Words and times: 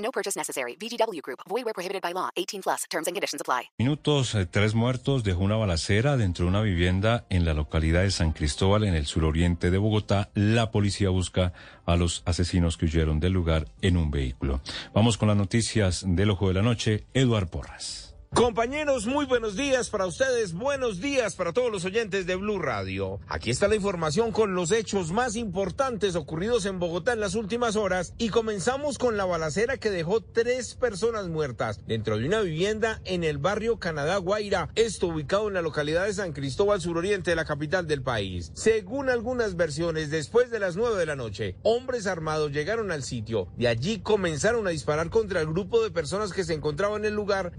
No 0.00 0.10
purchase 0.10 0.38
necessary. 0.38 0.76
VGW 0.76 1.20
Group. 1.22 1.40
Void 1.48 1.64
where 1.64 1.74
prohibited 1.74 2.02
by 2.02 2.12
law. 2.12 2.30
18 2.36 2.62
plus. 2.62 2.84
Terms 2.90 3.06
and 3.06 3.14
conditions 3.14 3.40
apply. 3.40 3.70
Minutos, 3.78 4.34
eh, 4.34 4.46
tres 4.46 4.74
muertos 4.74 5.24
dejó 5.24 5.40
una 5.40 5.56
balacera 5.56 6.16
dentro 6.16 6.44
de 6.44 6.50
una 6.50 6.62
vivienda 6.62 7.24
en 7.30 7.44
la 7.44 7.54
localidad 7.54 8.02
de 8.02 8.10
San 8.10 8.32
Cristóbal, 8.32 8.84
en 8.84 8.94
el 8.94 9.06
suroriente 9.06 9.70
de 9.70 9.78
Bogotá. 9.78 10.30
La 10.34 10.70
policía 10.70 11.10
busca 11.10 11.52
a 11.86 11.96
los 11.96 12.22
asesinos 12.24 12.76
que 12.76 12.86
huyeron 12.86 13.20
del 13.20 13.32
lugar 13.32 13.66
en 13.82 13.96
un 13.96 14.10
vehículo. 14.10 14.60
Vamos 14.94 15.18
con 15.18 15.28
las 15.28 15.36
noticias 15.36 16.04
del 16.06 16.30
Ojo 16.30 16.48
de 16.48 16.54
la 16.54 16.62
Noche. 16.62 17.04
Eduard 17.14 17.48
Porras. 17.48 18.09
Compañeros, 18.32 19.06
muy 19.06 19.26
buenos 19.26 19.56
días 19.56 19.90
para 19.90 20.06
ustedes, 20.06 20.54
buenos 20.54 21.00
días 21.00 21.34
para 21.34 21.52
todos 21.52 21.70
los 21.70 21.84
oyentes 21.84 22.26
de 22.26 22.36
Blue 22.36 22.60
Radio. 22.60 23.18
Aquí 23.26 23.50
está 23.50 23.66
la 23.66 23.74
información 23.74 24.30
con 24.30 24.54
los 24.54 24.70
hechos 24.70 25.10
más 25.10 25.34
importantes 25.34 26.14
ocurridos 26.14 26.64
en 26.64 26.78
Bogotá 26.78 27.12
en 27.12 27.18
las 27.18 27.34
últimas 27.34 27.74
horas 27.74 28.14
y 28.18 28.28
comenzamos 28.28 28.98
con 28.98 29.16
la 29.16 29.24
balacera 29.24 29.78
que 29.78 29.90
dejó 29.90 30.20
tres 30.20 30.76
personas 30.76 31.26
muertas 31.26 31.80
dentro 31.88 32.18
de 32.18 32.26
una 32.28 32.40
vivienda 32.40 33.00
en 33.04 33.24
el 33.24 33.38
barrio 33.38 33.80
Canadá 33.80 34.16
Guaira, 34.18 34.70
esto 34.76 35.08
ubicado 35.08 35.48
en 35.48 35.54
la 35.54 35.62
localidad 35.62 36.06
de 36.06 36.14
San 36.14 36.32
Cristóbal 36.32 36.80
suroriente 36.80 37.30
de 37.30 37.36
la 37.36 37.44
capital 37.44 37.88
del 37.88 38.02
país. 38.02 38.52
Según 38.54 39.10
algunas 39.10 39.56
versiones, 39.56 40.08
después 40.10 40.52
de 40.52 40.60
las 40.60 40.76
nueve 40.76 41.00
de 41.00 41.06
la 41.06 41.16
noche, 41.16 41.56
hombres 41.64 42.06
armados 42.06 42.52
llegaron 42.52 42.92
al 42.92 43.02
sitio 43.02 43.48
y 43.58 43.66
allí 43.66 43.98
comenzaron 43.98 44.68
a 44.68 44.70
disparar 44.70 45.10
contra 45.10 45.40
el 45.40 45.48
grupo 45.48 45.82
de 45.82 45.90
personas 45.90 46.32
que 46.32 46.44
se 46.44 46.54
encontraban 46.54 47.00
en 47.00 47.06
el 47.06 47.14
lugar, 47.14 47.52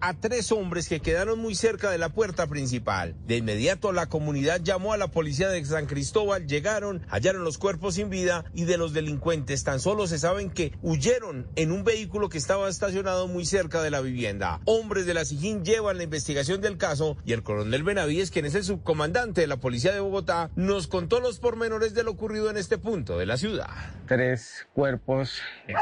a 0.00 0.14
tres 0.20 0.50
hombres 0.50 0.88
que 0.88 0.98
quedaron 0.98 1.38
muy 1.38 1.54
cerca 1.54 1.90
de 1.90 1.98
la 1.98 2.08
puerta 2.08 2.48
principal. 2.48 3.14
De 3.26 3.36
inmediato 3.36 3.92
la 3.92 4.06
comunidad 4.06 4.60
llamó 4.60 4.92
a 4.92 4.96
la 4.96 5.08
policía 5.08 5.48
de 5.48 5.64
San 5.64 5.86
Cristóbal, 5.86 6.48
llegaron, 6.48 7.06
hallaron 7.08 7.44
los 7.44 7.56
cuerpos 7.56 7.94
sin 7.94 8.10
vida 8.10 8.44
y 8.54 8.64
de 8.64 8.76
los 8.76 8.92
delincuentes 8.92 9.62
tan 9.62 9.78
solo 9.78 10.08
se 10.08 10.18
saben 10.18 10.50
que 10.50 10.72
huyeron 10.82 11.46
en 11.54 11.70
un 11.70 11.84
vehículo 11.84 12.28
que 12.28 12.38
estaba 12.38 12.68
estacionado 12.68 13.28
muy 13.28 13.46
cerca 13.46 13.82
de 13.82 13.90
la 13.90 14.00
vivienda. 14.00 14.60
Hombres 14.64 15.06
de 15.06 15.14
la 15.14 15.24
SIGIN 15.24 15.64
llevan 15.64 15.98
la 15.98 16.02
investigación 16.02 16.60
del 16.60 16.76
caso 16.76 17.16
y 17.24 17.32
el 17.32 17.44
coronel 17.44 17.84
Benavides, 17.84 18.32
quien 18.32 18.46
es 18.46 18.56
el 18.56 18.64
subcomandante 18.64 19.42
de 19.42 19.46
la 19.46 19.58
policía 19.58 19.92
de 19.92 20.00
Bogotá, 20.00 20.50
nos 20.56 20.88
contó 20.88 21.20
los 21.20 21.38
pormenores 21.38 21.94
de 21.94 22.02
lo 22.02 22.10
ocurrido 22.10 22.50
en 22.50 22.56
este 22.56 22.78
punto 22.78 23.16
de 23.16 23.26
la 23.26 23.36
ciudad. 23.36 23.70
Tres 24.08 24.66
cuerpos, 24.74 25.38
eh, 25.68 25.74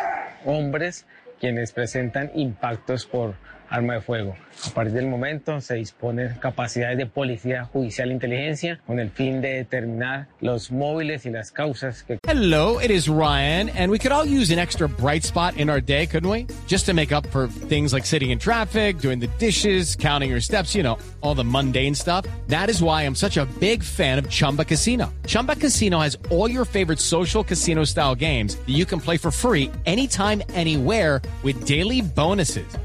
hombres, 0.45 1.07
quienes 1.41 1.73
presentan 1.73 2.31
impactos 2.35 3.07
por 3.07 3.35
arma 3.75 3.95
de 3.95 4.01
fuego. 4.01 4.37
A 4.67 4.71
partir 4.71 4.95
del 4.95 5.07
momento 5.07 5.61
se 5.61 5.75
disponen 5.75 6.35
capacidades 6.41 6.97
de 6.97 7.07
policía 7.07 7.65
judicial 7.65 8.11
e 8.11 8.15
inteligencia 8.15 8.81
con 8.87 9.01
el 9.01 9.11
fin 9.11 9.41
de 9.41 9.55
determinar 9.55 10.29
los 10.41 10.71
móviles 10.71 11.27
y 11.27 11.31
las 11.31 11.51
causas 11.51 12.05
que... 12.05 12.19
Hello, 12.27 12.79
it 12.79 12.91
is 12.91 13.09
Ryan, 13.09 13.69
and 13.71 13.91
we 13.91 13.99
could 13.99 14.13
all 14.13 14.25
use 14.25 14.53
an 14.53 14.59
extra 14.59 14.89
bright 14.89 15.25
spot 15.25 15.57
in 15.57 15.69
our 15.69 15.81
day, 15.81 16.07
couldn't 16.07 16.31
we? 16.31 16.47
Just 16.67 16.87
to 16.87 16.95
make 16.95 17.13
up 17.13 17.27
for 17.27 17.49
things 17.49 17.93
like 17.93 18.07
sitting 18.07 18.31
in 18.31 18.39
traffic, 18.39 18.99
doing 18.99 19.19
the 19.19 19.29
dishes, 19.39 19.97
counting 19.97 20.31
your 20.31 20.41
steps, 20.41 20.75
you 20.75 20.83
know, 20.83 20.99
all 21.21 21.35
the 21.35 21.45
mundane 21.45 21.95
stuff. 21.95 22.25
That 22.47 22.71
is 22.71 22.81
why 22.81 23.03
I'm 23.03 23.17
such 23.17 23.37
a 23.37 23.47
big 23.59 23.83
fan 23.83 24.19
of 24.19 24.31
Chumba 24.31 24.65
Casino. 24.65 25.13
Chumba 25.27 25.57
Casino 25.57 25.99
has 25.99 26.17
all 26.31 26.49
your 26.49 26.65
favorite 26.65 27.01
social 27.01 27.43
casino 27.43 27.85
style 27.85 28.15
games 28.15 28.57
that 28.57 28.73
you 28.73 28.87
can 28.87 29.01
play 29.01 29.19
for 29.19 29.31
free 29.31 29.71
anytime, 29.85 30.43
anywhere 30.55 31.21
with 31.43 31.67
daily 31.67 32.01
bonuses. 32.01 32.67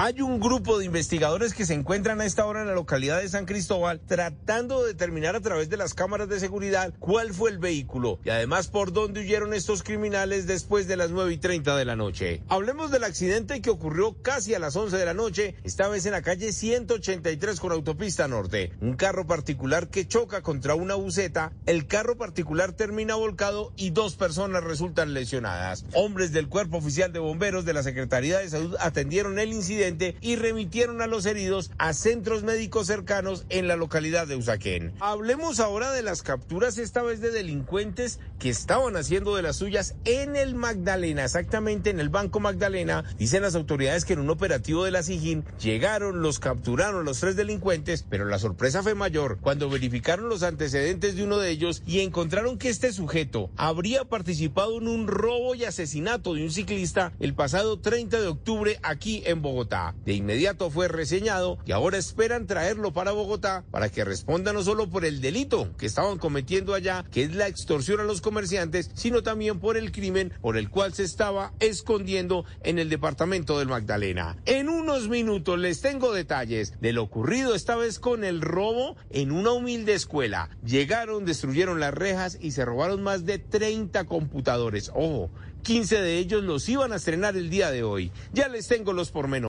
Hay 0.00 0.20
un 0.20 0.38
grupo 0.38 0.78
de 0.78 0.84
investigadores 0.84 1.54
que 1.54 1.66
se 1.66 1.74
encuentran 1.74 2.20
a 2.20 2.24
esta 2.24 2.46
hora 2.46 2.60
en 2.60 2.68
la 2.68 2.74
localidad 2.74 3.20
de 3.20 3.28
San 3.28 3.46
Cristóbal 3.46 3.98
tratando 3.98 4.82
de 4.82 4.92
determinar 4.92 5.34
a 5.34 5.40
través 5.40 5.70
de 5.70 5.76
las 5.76 5.92
cámaras 5.92 6.28
de 6.28 6.38
seguridad 6.38 6.94
cuál 7.00 7.34
fue 7.34 7.50
el 7.50 7.58
vehículo 7.58 8.20
y 8.24 8.30
además 8.30 8.68
por 8.68 8.92
dónde 8.92 9.22
huyeron 9.22 9.54
estos 9.54 9.82
criminales 9.82 10.46
después 10.46 10.86
de 10.86 10.96
las 10.96 11.10
9 11.10 11.32
y 11.32 11.38
30 11.38 11.76
de 11.76 11.84
la 11.84 11.96
noche. 11.96 12.44
Hablemos 12.48 12.92
del 12.92 13.02
accidente 13.02 13.60
que 13.60 13.70
ocurrió 13.70 14.22
casi 14.22 14.54
a 14.54 14.60
las 14.60 14.76
11 14.76 14.96
de 14.96 15.04
la 15.04 15.14
noche, 15.14 15.56
esta 15.64 15.88
vez 15.88 16.06
en 16.06 16.12
la 16.12 16.22
calle 16.22 16.52
183 16.52 17.58
con 17.58 17.72
autopista 17.72 18.28
norte. 18.28 18.70
Un 18.80 18.94
carro 18.94 19.26
particular 19.26 19.88
que 19.88 20.06
choca 20.06 20.42
contra 20.42 20.76
una 20.76 20.94
buceta, 20.94 21.50
el 21.66 21.88
carro 21.88 22.16
particular 22.16 22.70
termina 22.70 23.16
volcado 23.16 23.72
y 23.74 23.90
dos 23.90 24.14
personas 24.14 24.62
resultan 24.62 25.12
lesionadas. 25.12 25.84
Hombres 25.92 26.30
del 26.30 26.48
Cuerpo 26.48 26.76
Oficial 26.76 27.12
de 27.12 27.18
Bomberos 27.18 27.64
de 27.64 27.72
la 27.72 27.82
Secretaría 27.82 28.38
de 28.38 28.48
Salud 28.48 28.76
atendieron 28.78 29.40
el 29.40 29.52
incidente 29.52 29.87
y 30.20 30.36
remitieron 30.36 31.00
a 31.00 31.06
los 31.06 31.24
heridos 31.24 31.70
a 31.78 31.94
centros 31.94 32.42
médicos 32.42 32.86
cercanos 32.86 33.46
en 33.48 33.68
la 33.68 33.76
localidad 33.76 34.26
de 34.26 34.36
Usaquén. 34.36 34.92
Hablemos 35.00 35.60
ahora 35.60 35.92
de 35.92 36.02
las 36.02 36.22
capturas, 36.22 36.76
esta 36.76 37.02
vez 37.02 37.20
de 37.20 37.30
delincuentes 37.30 38.20
que 38.38 38.50
estaban 38.50 38.96
haciendo 38.96 39.34
de 39.34 39.42
las 39.42 39.56
suyas 39.56 39.94
en 40.04 40.36
el 40.36 40.54
Magdalena, 40.54 41.24
exactamente 41.24 41.90
en 41.90 42.00
el 42.00 42.10
Banco 42.10 42.40
Magdalena. 42.40 43.04
Dicen 43.18 43.42
las 43.42 43.54
autoridades 43.54 44.04
que 44.04 44.12
en 44.12 44.20
un 44.20 44.30
operativo 44.30 44.84
de 44.84 44.90
la 44.90 45.02
SIGIN 45.02 45.44
llegaron, 45.58 46.20
los 46.20 46.38
capturaron 46.38 47.04
los 47.04 47.20
tres 47.20 47.36
delincuentes, 47.36 48.04
pero 48.08 48.26
la 48.26 48.38
sorpresa 48.38 48.82
fue 48.82 48.94
mayor 48.94 49.38
cuando 49.40 49.70
verificaron 49.70 50.28
los 50.28 50.42
antecedentes 50.42 51.16
de 51.16 51.24
uno 51.24 51.38
de 51.38 51.50
ellos 51.50 51.82
y 51.86 52.00
encontraron 52.00 52.58
que 52.58 52.68
este 52.68 52.92
sujeto 52.92 53.50
habría 53.56 54.04
participado 54.04 54.78
en 54.78 54.88
un 54.88 55.06
robo 55.06 55.54
y 55.54 55.64
asesinato 55.64 56.34
de 56.34 56.44
un 56.44 56.50
ciclista 56.50 57.12
el 57.20 57.34
pasado 57.34 57.78
30 57.80 58.20
de 58.20 58.26
octubre 58.26 58.78
aquí 58.82 59.22
en 59.26 59.42
Bogotá. 59.42 59.77
De 60.04 60.12
inmediato 60.12 60.70
fue 60.70 60.88
reseñado 60.88 61.58
y 61.64 61.72
ahora 61.72 61.98
esperan 61.98 62.46
traerlo 62.46 62.92
para 62.92 63.12
Bogotá 63.12 63.64
para 63.70 63.88
que 63.88 64.04
responda 64.04 64.52
no 64.52 64.62
solo 64.62 64.90
por 64.90 65.04
el 65.04 65.20
delito 65.20 65.76
que 65.76 65.86
estaban 65.86 66.18
cometiendo 66.18 66.74
allá, 66.74 67.04
que 67.10 67.22
es 67.22 67.34
la 67.34 67.46
extorsión 67.46 68.00
a 68.00 68.04
los 68.04 68.20
comerciantes, 68.20 68.90
sino 68.94 69.22
también 69.22 69.60
por 69.60 69.76
el 69.76 69.92
crimen 69.92 70.32
por 70.40 70.56
el 70.56 70.68
cual 70.68 70.94
se 70.94 71.04
estaba 71.04 71.52
escondiendo 71.60 72.44
en 72.62 72.78
el 72.78 72.88
departamento 72.88 73.58
del 73.58 73.68
Magdalena. 73.68 74.36
En 74.46 74.68
unos 74.68 75.08
minutos 75.08 75.58
les 75.58 75.80
tengo 75.80 76.12
detalles 76.12 76.80
de 76.80 76.92
lo 76.92 77.02
ocurrido 77.02 77.54
esta 77.54 77.76
vez 77.76 77.98
con 77.98 78.24
el 78.24 78.40
robo 78.40 78.96
en 79.10 79.32
una 79.32 79.52
humilde 79.52 79.94
escuela. 79.94 80.50
Llegaron, 80.64 81.24
destruyeron 81.24 81.80
las 81.80 81.94
rejas 81.94 82.38
y 82.40 82.52
se 82.52 82.64
robaron 82.64 83.02
más 83.02 83.24
de 83.24 83.38
30 83.38 84.04
computadores. 84.04 84.90
Ojo, 84.94 85.30
15 85.62 86.00
de 86.00 86.18
ellos 86.18 86.42
los 86.42 86.68
iban 86.68 86.92
a 86.92 86.96
estrenar 86.96 87.36
el 87.36 87.50
día 87.50 87.70
de 87.70 87.82
hoy. 87.82 88.10
Ya 88.32 88.48
les 88.48 88.66
tengo 88.68 88.92
los 88.92 89.10
pormenores. 89.10 89.48